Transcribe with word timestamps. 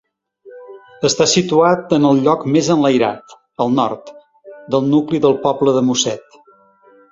Està 1.09 1.27
situat 1.33 1.93
en 1.97 2.07
el 2.13 2.21
lloc 2.29 2.47
més 2.55 2.71
enlairat, 2.77 3.37
al 3.67 3.71
nord, 3.81 4.11
del 4.77 4.91
nucli 4.97 5.23
del 5.29 5.39
poble 5.47 5.79
de 5.79 5.87
Mosset. 5.93 6.43